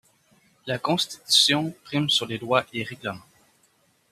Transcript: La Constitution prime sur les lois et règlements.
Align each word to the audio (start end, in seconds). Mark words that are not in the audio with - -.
La 0.65 0.79
Constitution 0.79 1.75
prime 1.83 2.09
sur 2.09 2.25
les 2.25 2.39
lois 2.39 2.65
et 2.73 2.81
règlements. 2.81 3.21